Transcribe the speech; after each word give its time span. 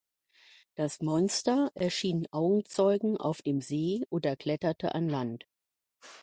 Das 0.73 1.01
Monster 1.01 1.69
erschien 1.75 2.27
Augenzeugen 2.31 3.17
auf 3.17 3.43
dem 3.43 3.61
See 3.61 4.01
oder 4.09 4.35
kletterte 4.35 4.95
an 4.95 5.09
Land. 5.09 5.45